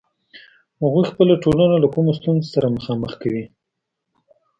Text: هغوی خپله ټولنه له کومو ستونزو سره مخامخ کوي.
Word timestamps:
هغوی 0.81 1.03
خپله 1.11 1.33
ټولنه 1.43 1.75
له 1.83 1.87
کومو 1.93 2.11
ستونزو 2.19 2.47
سره 2.55 2.73
مخامخ 2.77 3.11
کوي. 3.21 3.45